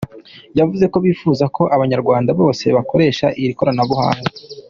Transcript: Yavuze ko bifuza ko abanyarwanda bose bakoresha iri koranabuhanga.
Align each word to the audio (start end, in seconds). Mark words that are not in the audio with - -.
Yavuze 0.59 0.85
ko 0.91 0.97
bifuza 1.05 1.45
ko 1.55 1.63
abanyarwanda 1.75 2.29
bose 2.41 2.65
bakoresha 2.75 3.25
iri 3.41 3.53
koranabuhanga. 3.57 4.29